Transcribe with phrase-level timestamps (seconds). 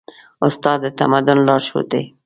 [0.47, 2.03] استاد د تمدن لارښود دی.